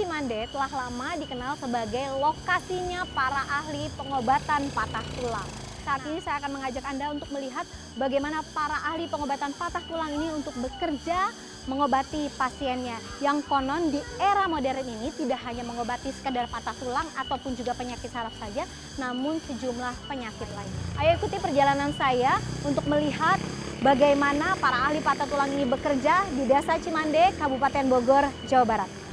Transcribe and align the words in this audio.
Cimande 0.00 0.48
telah 0.48 0.72
lama 0.72 1.12
dikenal 1.20 1.60
sebagai 1.60 2.08
lokasinya 2.24 3.04
para 3.12 3.44
ahli 3.52 3.84
pengobatan 4.00 4.72
patah 4.72 5.04
tulang. 5.12 5.44
Saat 5.84 6.08
ini 6.08 6.24
saya 6.24 6.40
akan 6.40 6.56
mengajak 6.56 6.88
Anda 6.88 7.12
untuk 7.12 7.28
melihat 7.36 7.68
bagaimana 8.00 8.40
para 8.56 8.80
ahli 8.88 9.04
pengobatan 9.12 9.52
patah 9.60 9.84
tulang 9.84 10.08
ini 10.16 10.32
untuk 10.32 10.56
bekerja 10.56 11.28
mengobati 11.68 12.32
pasiennya. 12.32 12.96
Yang 13.20 13.44
konon 13.44 13.92
di 13.92 14.00
era 14.16 14.48
modern 14.48 14.88
ini 14.88 15.12
tidak 15.20 15.44
hanya 15.44 15.68
mengobati 15.68 16.08
sekedar 16.16 16.48
patah 16.48 16.72
tulang 16.80 17.04
ataupun 17.20 17.52
juga 17.60 17.76
penyakit 17.76 18.08
saraf 18.08 18.32
saja, 18.40 18.64
namun 18.96 19.36
sejumlah 19.52 20.08
penyakit 20.08 20.48
lain. 20.56 20.72
Ayo 20.96 21.20
ikuti 21.20 21.36
perjalanan 21.36 21.92
saya 22.00 22.40
untuk 22.64 22.88
melihat 22.88 23.36
bagaimana 23.84 24.56
para 24.64 24.80
ahli 24.88 25.04
patah 25.04 25.28
tulang 25.28 25.52
ini 25.52 25.68
bekerja 25.68 26.24
di 26.32 26.48
Desa 26.48 26.80
Cimande, 26.80 27.36
Kabupaten 27.36 27.84
Bogor, 27.84 28.24
Jawa 28.48 28.64
Barat. 28.64 29.09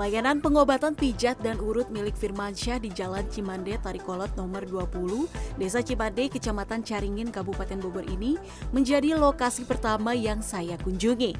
Layanan 0.00 0.40
pengobatan 0.40 0.96
pijat 0.96 1.36
dan 1.44 1.60
urut 1.60 1.92
milik 1.92 2.16
Firmansyah 2.16 2.80
di 2.80 2.88
Jalan 2.88 3.28
Cimande 3.28 3.76
Tarikolot 3.84 4.32
nomor 4.32 4.64
20, 4.64 5.28
Desa 5.60 5.84
Cimande, 5.84 6.24
Kecamatan 6.32 6.80
Caringin, 6.80 7.28
Kabupaten 7.28 7.76
Bogor 7.76 8.08
ini 8.08 8.40
menjadi 8.72 9.12
lokasi 9.12 9.68
pertama 9.68 10.16
yang 10.16 10.40
saya 10.40 10.80
kunjungi. 10.80 11.36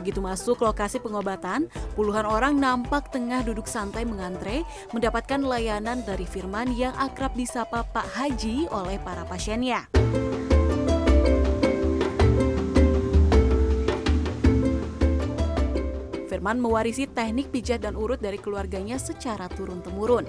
Begitu 0.00 0.16
masuk 0.16 0.64
lokasi 0.64 0.96
pengobatan, 0.96 1.68
puluhan 1.92 2.24
orang 2.24 2.56
nampak 2.56 3.12
tengah 3.12 3.44
duduk 3.44 3.68
santai 3.68 4.08
mengantre 4.08 4.64
mendapatkan 4.96 5.44
layanan 5.44 6.00
dari 6.08 6.24
Firman 6.24 6.72
yang 6.72 6.96
akrab 6.96 7.36
disapa 7.36 7.84
Pak 7.92 8.16
Haji 8.16 8.64
oleh 8.72 8.96
para 9.04 9.28
pasiennya. 9.28 9.84
Firman 16.38 16.62
mewarisi 16.62 17.10
teknik 17.10 17.50
pijat 17.50 17.82
dan 17.82 17.98
urut 17.98 18.22
dari 18.22 18.38
keluarganya 18.38 18.94
secara 18.94 19.50
turun-temurun. 19.50 20.22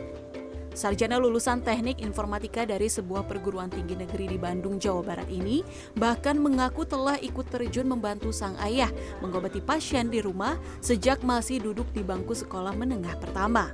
Sarjana 0.73 1.21
lulusan 1.21 1.61
teknik 1.61 2.02
informatika 2.02 2.65
dari 2.65 2.89
sebuah 2.89 3.29
perguruan 3.29 3.69
tinggi 3.69 3.93
negeri 3.93 4.25
di 4.25 4.41
Bandung, 4.41 4.81
Jawa 4.81 5.05
Barat 5.05 5.30
ini 5.30 5.61
bahkan 5.93 6.41
mengaku 6.41 6.81
telah 6.81 7.21
ikut 7.21 7.45
terjun 7.53 7.85
membantu 7.85 8.33
sang 8.33 8.57
ayah 8.65 8.89
mengobati 9.21 9.61
pasien 9.61 10.09
di 10.09 10.17
rumah 10.17 10.57
sejak 10.81 11.21
masih 11.21 11.61
duduk 11.61 11.85
di 11.93 12.02
bangku 12.02 12.33
sekolah 12.33 12.73
menengah 12.73 13.13
pertama. 13.21 13.69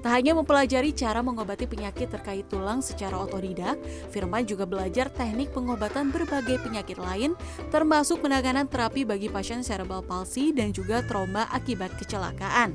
Tak 0.00 0.16
hanya 0.16 0.32
mempelajari 0.32 0.96
cara 0.96 1.20
mengobati 1.20 1.68
penyakit 1.68 2.08
terkait 2.08 2.48
tulang 2.48 2.80
secara 2.80 3.20
otodidak, 3.20 3.76
Firman 4.08 4.48
juga 4.48 4.64
belajar 4.64 5.12
teknik 5.12 5.52
pengobatan 5.52 6.08
berbagai 6.08 6.56
penyakit 6.64 6.96
lain, 6.96 7.36
termasuk 7.68 8.24
penanganan 8.24 8.64
terapi 8.64 9.04
bagi 9.04 9.28
pasien 9.28 9.60
cerebral 9.60 10.00
palsy 10.00 10.56
dan 10.56 10.72
juga 10.72 11.04
trauma 11.04 11.44
akibat 11.52 11.92
kecelakaan. 12.00 12.72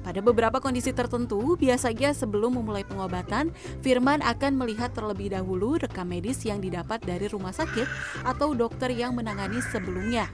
Pada 0.00 0.18
beberapa 0.24 0.58
kondisi 0.58 0.90
tertentu, 0.90 1.54
biasanya 1.54 2.10
sebelum 2.10 2.58
memulai 2.58 2.82
pengobatan, 2.82 3.54
Firman 3.84 4.18
akan 4.18 4.58
melihat 4.58 4.90
terlebih 4.90 5.30
dahulu 5.30 5.78
rekam 5.78 6.10
medis 6.10 6.42
yang 6.42 6.58
didapat 6.58 6.98
dari 7.04 7.30
rumah 7.30 7.54
sakit 7.54 7.86
atau 8.26 8.58
dokter 8.58 8.90
yang 8.90 9.14
menangani 9.14 9.62
sebelumnya. 9.70 10.26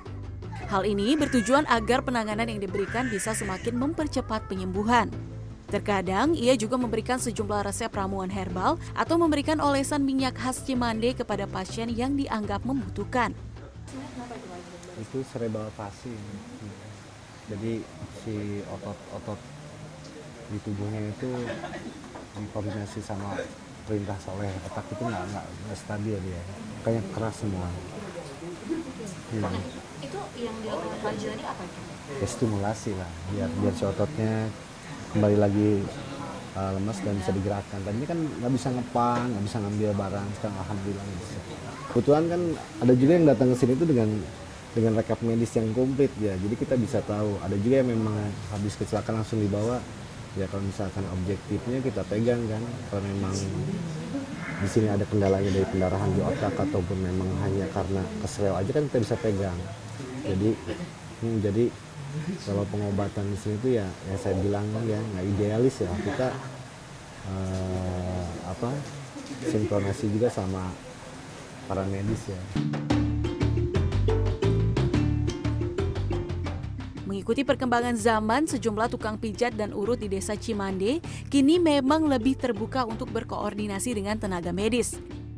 Hal 0.73 0.89
ini 0.89 1.13
bertujuan 1.19 1.69
agar 1.69 2.01
penanganan 2.01 2.49
yang 2.49 2.63
diberikan 2.63 3.13
bisa 3.13 3.37
semakin 3.37 3.77
mempercepat 3.77 4.49
penyembuhan. 4.49 5.36
Terkadang 5.67 6.39
ia 6.39 6.55
juga 6.55 6.79
memberikan 6.79 7.19
sejumlah 7.19 7.67
resep 7.67 7.91
ramuan 7.91 8.31
herbal 8.31 8.79
atau 8.95 9.17
memberikan 9.19 9.59
olesan 9.59 10.07
minyak 10.07 10.39
khas 10.39 10.63
Cimande 10.63 11.11
kepada 11.19 11.51
pasien 11.51 11.91
yang 11.91 12.15
dianggap 12.15 12.63
membutuhkan. 12.63 13.35
Itu 14.95 15.27
cerebral 15.27 15.75
palsy. 15.75 16.15
Jadi 17.51 17.83
si 18.23 18.63
otot-otot 18.71 19.39
di 20.55 20.59
tubuhnya 20.63 21.03
itu 21.11 21.31
dikoordinasi 22.39 23.03
sama 23.03 23.35
perintah 23.87 24.19
oleh 24.35 24.51
otak 24.71 24.87
itu 24.91 25.03
nggak 25.03 25.25
nggak 25.31 25.79
stabil 25.79 26.15
dia, 26.19 26.43
kayak 26.83 27.03
keras 27.15 27.35
semua. 27.39 27.67
Hmm. 29.31 29.63
Itu 30.03 30.19
yang 30.39 30.57
dilakukan 30.63 31.15
tadi 31.15 31.43
apa 31.47 31.63
itu? 31.67 31.81
Ya, 32.23 32.27
stimulasi 32.27 32.91
lah, 32.99 33.11
biar 33.35 33.51
biar 33.63 33.75
si 33.75 33.85
ototnya 33.87 34.51
kembali 35.13 35.37
lagi 35.39 35.71
uh, 36.57 36.71
lemas 36.75 36.99
dan 37.05 37.15
bisa 37.21 37.31
digerakkan. 37.31 37.79
Tadinya 37.85 38.09
kan 38.09 38.19
nggak 38.19 38.53
bisa 38.57 38.69
ngepang, 38.73 39.25
nggak 39.31 39.45
bisa 39.45 39.57
ngambil 39.63 39.91
barang, 39.95 40.29
sekarang 40.41 40.57
alhamdulillah 40.65 41.05
bisa. 41.21 41.39
Kebetulan 41.93 42.25
kan 42.29 42.41
ada 42.83 42.93
juga 42.97 43.13
yang 43.15 43.27
datang 43.29 43.49
ke 43.53 43.57
sini 43.57 43.73
itu 43.77 43.87
dengan 43.87 44.09
dengan 44.77 44.93
rekap 45.01 45.19
medis 45.25 45.53
yang 45.57 45.73
komplit 45.73 46.13
ya. 46.21 46.37
Jadi 46.37 46.55
kita 46.57 46.75
bisa 46.77 47.01
tahu. 47.05 47.41
Ada 47.41 47.57
juga 47.57 47.81
yang 47.81 47.91
memang 47.97 48.17
habis 48.53 48.77
kecelakaan 48.77 49.25
langsung 49.25 49.41
dibawa. 49.41 49.81
Ya 50.37 50.45
kalau 50.53 50.69
misalkan 50.69 51.05
objektifnya 51.17 51.81
kita 51.81 52.05
pegang 52.05 52.45
kan. 52.45 52.61
Kalau 52.93 53.03
memang 53.09 53.33
di 54.57 54.69
sini 54.69 54.89
ada 54.89 55.05
kendalanya 55.09 55.49
dari 55.49 55.67
pendarahan 55.69 56.11
di 56.13 56.21
otak 56.21 56.53
ataupun 56.61 56.97
memang 57.01 57.29
hanya 57.45 57.65
karena 57.73 58.05
kesleo 58.21 58.53
aja 58.57 58.71
kan 58.73 58.85
kita 58.93 58.99
bisa 59.01 59.17
pegang. 59.17 59.57
Jadi 60.29 60.51
hmm, 61.25 61.37
jadi 61.41 61.65
kalau 62.45 62.65
pengobatan 62.69 63.25
di 63.33 63.37
sini 63.39 63.55
itu 63.61 63.69
ya, 63.79 63.87
ya 64.09 64.17
saya 64.19 64.35
bilang 64.41 64.67
ya 64.89 64.99
nggak 64.99 65.25
idealis 65.37 65.83
ya 65.83 65.91
kita 66.03 66.29
uh, 67.31 68.25
apa 68.47 68.71
sinkronasi 69.47 70.11
juga 70.11 70.29
sama 70.31 70.71
para 71.67 71.83
medis 71.87 72.31
ya. 72.31 72.41
Mengikuti 77.07 77.43
perkembangan 77.43 77.97
zaman, 77.99 78.47
sejumlah 78.47 78.93
tukang 78.93 79.19
pijat 79.19 79.57
dan 79.57 79.75
urut 79.75 79.99
di 79.99 80.07
desa 80.07 80.39
Cimande 80.39 81.03
kini 81.27 81.59
memang 81.59 82.07
lebih 82.07 82.39
terbuka 82.39 82.87
untuk 82.87 83.11
berkoordinasi 83.11 83.99
dengan 83.99 84.15
tenaga 84.21 84.55
medis. 84.55 84.95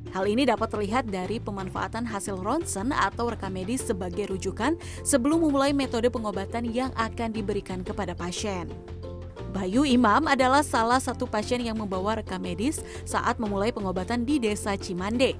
Hal 0.09 0.25
ini 0.25 0.49
dapat 0.49 0.73
terlihat 0.73 1.13
dari 1.13 1.37
pemanfaatan 1.37 2.09
hasil 2.09 2.41
ronsen 2.41 2.97
atau 2.97 3.29
rekam 3.29 3.53
medis 3.53 3.85
sebagai 3.85 4.33
rujukan 4.33 4.81
sebelum 5.05 5.45
memulai 5.45 5.77
metode 5.77 6.09
pengobatan 6.09 6.65
yang 6.73 6.89
akan 6.97 7.29
diberikan 7.29 7.85
kepada 7.85 8.17
pasien. 8.17 8.73
Bayu 9.53 9.85
Imam 9.85 10.29
adalah 10.29 10.65
salah 10.65 11.01
satu 11.01 11.25
pasien 11.25 11.61
yang 11.61 11.77
membawa 11.77 12.21
rekam 12.21 12.41
medis 12.41 12.81
saat 13.05 13.37
memulai 13.37 13.73
pengobatan 13.73 14.25
di 14.25 14.41
desa 14.41 14.77
Cimande. 14.77 15.37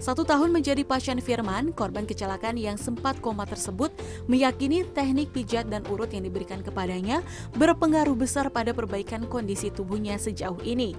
Satu 0.00 0.24
tahun 0.24 0.48
menjadi 0.48 0.80
pasien 0.80 1.20
Firman, 1.20 1.76
korban 1.76 2.08
kecelakaan 2.08 2.56
yang 2.56 2.80
sempat 2.80 3.20
koma 3.20 3.44
tersebut 3.44 3.92
meyakini 4.32 4.80
teknik 4.96 5.28
pijat 5.28 5.68
dan 5.68 5.84
urut 5.92 6.08
yang 6.08 6.24
diberikan 6.24 6.64
kepadanya 6.64 7.20
berpengaruh 7.52 8.16
besar 8.16 8.48
pada 8.48 8.72
perbaikan 8.72 9.28
kondisi 9.28 9.68
tubuhnya 9.68 10.16
sejauh 10.16 10.56
ini. 10.64 10.96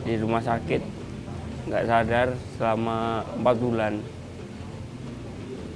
Di 0.00 0.16
rumah 0.16 0.40
sakit 0.40 0.95
nggak 1.66 1.84
sadar 1.90 2.28
selama 2.54 3.26
empat 3.42 3.56
bulan. 3.58 3.94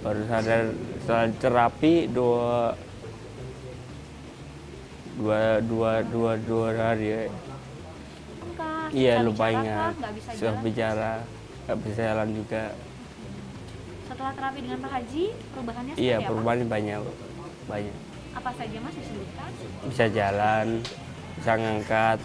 Baru 0.01 0.23
sadar 0.31 0.63
setelah 1.03 1.27
terapi 1.43 1.95
dua 2.09 2.79
dua 5.19 5.41
dua 5.67 5.93
dua 6.07 6.33
dua 6.39 6.67
hari. 6.79 7.09
Ya. 7.11 7.23
iya 8.91 9.15
lupa 9.23 9.51
ingat. 9.51 9.95
sudah 10.35 10.55
bicara 10.63 11.13
nggak 11.67 11.79
bisa 11.83 12.01
jalan 12.07 12.29
juga. 12.39 12.65
Setelah 14.07 14.33
terapi 14.35 14.59
dengan 14.63 14.79
Pak 14.83 14.91
Haji 14.95 15.25
perubahannya 15.55 15.93
iya 15.99 16.17
apa? 16.19 16.27
perubahannya 16.31 16.67
banyak 16.71 17.01
banyak. 17.67 17.97
Apa 18.31 18.51
saja 18.55 18.77
mas 18.79 18.95
disebutkan 18.95 19.51
bisa 19.91 20.07
jalan 20.07 20.67
bisa 21.35 21.53
ngangkat 21.59 22.19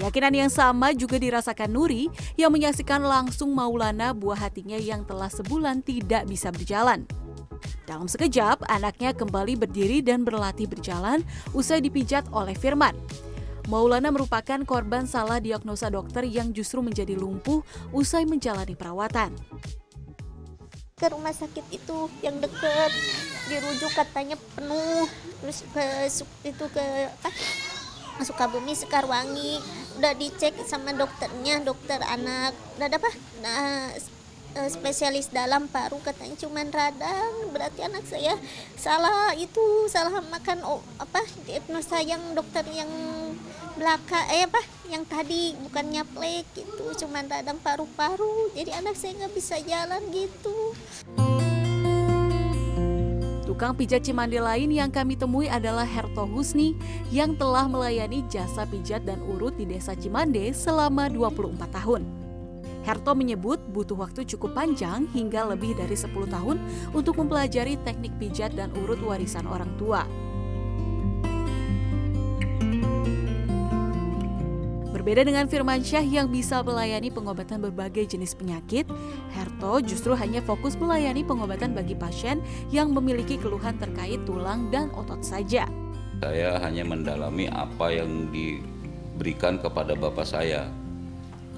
Keyakinan 0.00 0.32
yang 0.32 0.48
sama 0.48 0.96
juga 0.96 1.20
dirasakan 1.20 1.76
Nuri 1.76 2.08
yang 2.40 2.48
menyaksikan 2.48 3.04
langsung 3.04 3.52
Maulana 3.52 4.16
buah 4.16 4.48
hatinya 4.48 4.80
yang 4.80 5.04
telah 5.04 5.28
sebulan 5.28 5.84
tidak 5.84 6.24
bisa 6.24 6.48
berjalan. 6.48 7.04
Dalam 7.84 8.08
sekejap, 8.08 8.64
anaknya 8.72 9.12
kembali 9.12 9.60
berdiri 9.60 10.00
dan 10.00 10.24
berlatih 10.24 10.72
berjalan 10.72 11.20
usai 11.52 11.84
dipijat 11.84 12.24
oleh 12.32 12.56
Firman. 12.56 12.96
Maulana 13.68 14.08
merupakan 14.08 14.64
korban 14.64 15.04
salah 15.04 15.36
diagnosa 15.36 15.92
dokter 15.92 16.24
yang 16.24 16.56
justru 16.56 16.80
menjadi 16.80 17.12
lumpuh 17.20 17.60
usai 17.92 18.24
menjalani 18.24 18.72
perawatan. 18.72 19.36
Ke 20.96 21.12
rumah 21.12 21.36
sakit 21.36 21.76
itu 21.76 22.08
yang 22.24 22.40
dekat, 22.40 22.88
dirujuk 23.52 23.92
katanya 23.92 24.40
penuh, 24.56 25.04
terus 25.44 25.60
ke 25.76 25.84
itu 26.48 26.64
ke? 26.72 26.84
Sukabumi 28.24 28.72
Sekarwangi. 28.76 29.60
Udah 30.00 30.12
dicek 30.16 30.56
sama 30.64 30.92
dokternya 30.96 31.60
dokter 31.60 32.00
anak. 32.04 32.56
Udah 32.76 32.88
apa? 32.88 33.10
Nah 33.44 33.94
spesialis 34.66 35.30
dalam 35.30 35.70
paru 35.70 36.02
katanya 36.02 36.36
cuman 36.40 36.68
radang. 36.74 37.34
Berarti 37.54 37.86
anak 37.86 38.04
saya 38.06 38.34
salah 38.74 39.34
itu 39.38 39.62
salah 39.86 40.18
makan 40.20 40.62
oh, 40.66 40.82
apa 40.98 41.22
diagnosa 41.46 42.02
yang 42.02 42.20
dokter 42.34 42.66
yang 42.70 42.90
belakang 43.78 44.26
eh 44.28 44.44
apa 44.44 44.60
yang 44.90 45.06
tadi 45.06 45.56
bukannya 45.56 46.02
plek 46.04 46.44
gitu 46.52 47.06
cuman 47.06 47.30
radang 47.30 47.58
paru-paru. 47.62 48.50
Jadi 48.52 48.70
anak 48.74 48.98
saya 48.98 49.16
nggak 49.24 49.34
bisa 49.34 49.56
jalan 49.62 50.02
gitu 50.10 50.74
Tukang 53.50 53.74
pijat 53.74 54.06
Cimande 54.06 54.38
lain 54.38 54.70
yang 54.70 54.94
kami 54.94 55.18
temui 55.18 55.50
adalah 55.50 55.82
Herto 55.82 56.22
Husni 56.22 56.78
yang 57.10 57.34
telah 57.34 57.66
melayani 57.66 58.22
jasa 58.30 58.62
pijat 58.62 59.02
dan 59.02 59.18
urut 59.26 59.58
di 59.58 59.66
desa 59.66 59.98
Cimande 59.98 60.54
selama 60.54 61.10
24 61.10 61.58
tahun. 61.66 62.06
Herto 62.86 63.10
menyebut 63.10 63.58
butuh 63.74 63.98
waktu 63.98 64.22
cukup 64.22 64.54
panjang 64.54 65.10
hingga 65.10 65.50
lebih 65.50 65.74
dari 65.74 65.98
10 65.98 66.30
tahun 66.30 66.62
untuk 66.94 67.18
mempelajari 67.18 67.74
teknik 67.82 68.14
pijat 68.22 68.54
dan 68.54 68.70
urut 68.86 69.02
warisan 69.02 69.50
orang 69.50 69.74
tua. 69.82 70.06
Berbeda 75.10 75.26
dengan 75.26 75.50
Firman 75.50 75.82
Syah 75.82 76.06
yang 76.06 76.30
bisa 76.30 76.62
melayani 76.62 77.10
pengobatan 77.10 77.58
berbagai 77.58 78.14
jenis 78.14 78.30
penyakit, 78.30 78.86
Herto 79.34 79.82
justru 79.82 80.14
hanya 80.14 80.38
fokus 80.38 80.78
melayani 80.78 81.26
pengobatan 81.26 81.74
bagi 81.74 81.98
pasien 81.98 82.38
yang 82.70 82.94
memiliki 82.94 83.34
keluhan 83.34 83.74
terkait 83.74 84.22
tulang 84.22 84.70
dan 84.70 84.86
otot 84.94 85.18
saja. 85.26 85.66
Saya 86.22 86.62
hanya 86.62 86.86
mendalami 86.86 87.50
apa 87.50 87.90
yang 87.90 88.30
diberikan 88.30 89.58
kepada 89.58 89.98
bapak 89.98 90.22
saya. 90.22 90.70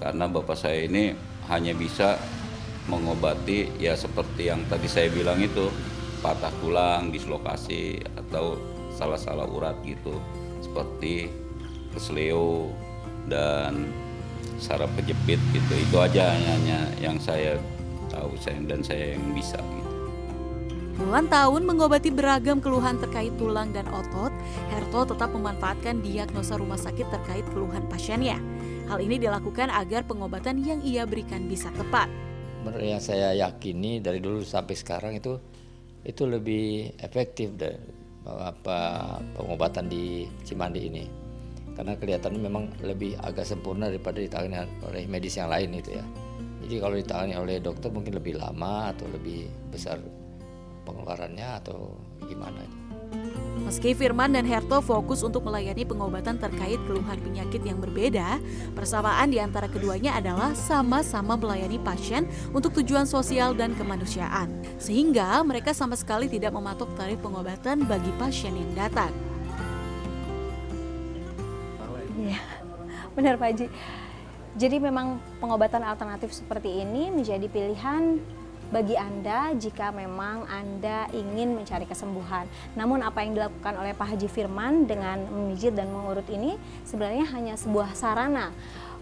Karena 0.01 0.33
bapak 0.33 0.57
saya 0.57 0.89
ini 0.89 1.13
hanya 1.53 1.77
bisa 1.77 2.17
mengobati 2.89 3.69
ya 3.77 3.93
seperti 3.93 4.49
yang 4.49 4.65
tadi 4.73 4.89
saya 4.89 5.13
bilang 5.13 5.45
itu, 5.45 5.69
patah 6.25 6.57
tulang, 6.65 7.13
dislokasi 7.13 8.01
atau 8.17 8.57
salah-salah 8.97 9.45
urat 9.45 9.77
gitu. 9.85 10.17
Seperti 10.65 11.29
kesleo, 11.93 12.73
dan 13.27 13.91
saraf 14.63 14.91
kejepit 14.95 15.43
gitu 15.51 15.75
itu 15.75 15.97
aja 15.99 16.35
hanya 16.39 16.87
yang 17.03 17.19
saya 17.19 17.59
tahu 18.07 18.39
saya 18.39 18.63
dan 18.69 18.81
saya 18.85 19.19
yang 19.19 19.25
bisa 19.35 19.59
gitu. 19.59 19.91
Puluhan 20.93 21.27
tahun 21.27 21.65
mengobati 21.65 22.13
beragam 22.13 22.61
keluhan 22.61 23.01
terkait 23.01 23.33
tulang 23.41 23.73
dan 23.73 23.89
otot, 23.91 24.31
Herto 24.71 25.09
tetap 25.09 25.33
memanfaatkan 25.33 26.05
diagnosa 26.05 26.61
rumah 26.61 26.79
sakit 26.79 27.09
terkait 27.09 27.43
keluhan 27.51 27.83
pasiennya. 27.89 28.39
Hal 28.87 29.01
ini 29.01 29.17
dilakukan 29.17 29.73
agar 29.73 30.05
pengobatan 30.05 30.61
yang 30.61 30.85
ia 30.85 31.09
berikan 31.09 31.49
bisa 31.49 31.73
tepat. 31.75 32.13
Yang 32.79 33.09
saya 33.09 33.35
yakini 33.35 33.99
dari 33.99 34.23
dulu 34.23 34.45
sampai 34.47 34.77
sekarang 34.79 35.13
itu 35.19 35.41
itu 36.07 36.23
lebih 36.29 36.95
efektif 37.01 37.57
dari 37.57 37.75
apa 38.23 39.19
pengobatan 39.35 39.91
di 39.91 40.31
Cimandi 40.47 40.81
ini 40.87 41.22
karena 41.83 41.99
kelihatannya 41.99 42.41
memang 42.47 42.65
lebih 42.87 43.19
agak 43.19 43.43
sempurna 43.43 43.91
daripada 43.91 44.23
ditangani 44.23 44.71
oleh 44.87 45.03
medis 45.11 45.35
yang 45.35 45.51
lain 45.51 45.75
itu 45.75 45.99
ya. 45.99 46.07
Jadi 46.63 46.79
kalau 46.79 46.95
ditangani 46.95 47.35
oleh 47.35 47.59
dokter 47.59 47.91
mungkin 47.91 48.23
lebih 48.23 48.39
lama 48.39 48.95
atau 48.95 49.11
lebih 49.11 49.51
besar 49.75 49.99
pengeluarannya 50.87 51.59
atau 51.59 51.99
gimana. 52.31 52.63
Meski 53.67 53.99
Firman 53.99 54.31
dan 54.31 54.47
Herto 54.47 54.79
fokus 54.79 55.27
untuk 55.27 55.43
melayani 55.43 55.83
pengobatan 55.83 56.39
terkait 56.39 56.79
keluhan 56.87 57.19
penyakit 57.19 57.67
yang 57.67 57.83
berbeda, 57.83 58.39
persamaan 58.79 59.35
di 59.35 59.43
antara 59.43 59.67
keduanya 59.67 60.15
adalah 60.15 60.55
sama-sama 60.55 61.35
melayani 61.35 61.83
pasien 61.83 62.31
untuk 62.55 62.79
tujuan 62.79 63.11
sosial 63.11 63.59
dan 63.59 63.75
kemanusiaan. 63.75 64.55
Sehingga 64.79 65.43
mereka 65.43 65.75
sama 65.75 65.99
sekali 65.99 66.31
tidak 66.31 66.55
mematok 66.55 66.95
tarif 66.95 67.19
pengobatan 67.19 67.91
bagi 67.91 68.15
pasien 68.23 68.55
yang 68.55 68.71
datang. 68.87 69.32
Iya, 72.23 72.39
benar 73.19 73.35
Pak 73.35 73.49
Haji. 73.51 73.67
Jadi 74.53 74.77
memang 74.79 75.19
pengobatan 75.43 75.83
alternatif 75.83 76.31
seperti 76.31 76.85
ini 76.85 77.11
menjadi 77.11 77.49
pilihan 77.51 78.21
bagi 78.73 78.97
Anda 78.97 79.53
jika 79.53 79.93
memang 79.93 80.49
Anda 80.49 81.11
ingin 81.13 81.53
mencari 81.53 81.85
kesembuhan. 81.85 82.49
Namun 82.73 83.05
apa 83.05 83.21
yang 83.21 83.37
dilakukan 83.37 83.75
oleh 83.77 83.93
Pak 83.93 84.17
Haji 84.17 84.29
Firman 84.33 84.89
dengan 84.89 85.21
memijit 85.29 85.77
dan 85.77 85.93
mengurut 85.93 86.25
ini 86.33 86.57
sebenarnya 86.87 87.29
hanya 87.37 87.55
sebuah 87.59 87.93
sarana 87.93 88.49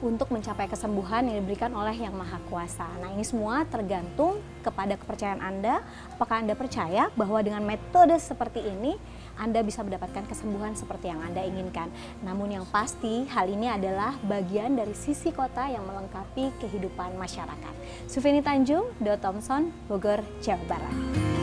untuk 0.00 0.32
mencapai 0.32 0.67
kesembuhan 0.67 1.29
yang 1.29 1.44
diberikan 1.44 1.73
oleh 1.76 1.97
Yang 1.97 2.17
Maha 2.17 2.38
Kuasa. 2.49 2.88
Nah, 3.00 3.12
ini 3.12 3.25
semua 3.25 3.64
tergantung 3.69 4.41
kepada 4.64 4.97
kepercayaan 4.97 5.41
Anda. 5.44 5.85
Apakah 6.17 6.41
Anda 6.41 6.56
percaya 6.56 7.12
bahwa 7.14 7.41
dengan 7.44 7.64
metode 7.64 8.17
seperti 8.17 8.64
ini 8.64 8.97
anda 9.41 9.64
bisa 9.64 9.81
mendapatkan 9.81 10.29
kesembuhan 10.29 10.76
seperti 10.76 11.08
yang 11.08 11.25
Anda 11.25 11.41
inginkan. 11.41 11.88
Namun 12.20 12.61
yang 12.61 12.69
pasti 12.69 13.25
hal 13.32 13.49
ini 13.49 13.73
adalah 13.73 14.12
bagian 14.29 14.76
dari 14.76 14.93
sisi 14.93 15.32
kota 15.32 15.64
yang 15.64 15.88
melengkapi 15.88 16.53
kehidupan 16.61 17.17
masyarakat. 17.17 17.75
Sufini 18.05 18.44
Tanjung, 18.44 18.93
Do 19.00 19.17
Thompson, 19.17 19.73
Bogor, 19.88 20.20
Jawa 20.44 20.61
Barat. 20.69 21.40